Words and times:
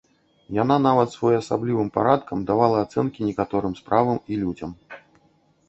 Яна 0.63 0.77
нават 0.85 1.09
своеасаблівым 1.15 1.91
парадкам 1.99 2.37
давала 2.49 2.81
ацэнкі 2.87 3.29
некаторым 3.29 3.73
справам 3.83 4.17
і 4.35 4.43
людзям. 4.43 4.71